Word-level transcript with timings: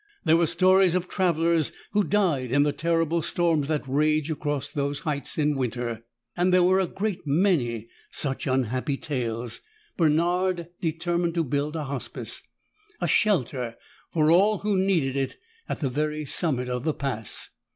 They 0.25 0.33
were 0.33 0.47
stories 0.47 0.95
of 0.95 1.07
travelers 1.07 1.71
who 1.91 2.03
died 2.03 2.51
in 2.51 2.63
the 2.63 2.71
terrible 2.73 3.21
storms 3.21 3.67
that 3.67 3.87
rage 3.87 4.31
across 4.31 4.67
these 4.67 4.97
heights 5.01 5.37
in 5.37 5.55
winter, 5.55 6.03
and 6.35 6.51
there 6.51 6.63
were 6.63 6.79
a 6.79 6.87
great 6.87 7.19
many 7.27 7.87
such 8.09 8.47
unhappy 8.47 8.97
tales. 8.97 9.61
Bernard 9.97 10.69
determined 10.81 11.35
to 11.35 11.43
build 11.43 11.75
a 11.75 11.83
hospice, 11.83 12.41
a 12.99 13.07
shelter 13.07 13.75
for 14.09 14.31
all 14.31 14.57
who 14.63 14.75
needed 14.75 15.15
it, 15.15 15.37
at 15.69 15.81
the 15.81 15.89
very 15.89 16.25
summit 16.25 16.67
of 16.67 16.83
the 16.83 16.95
Pass. 16.95 17.49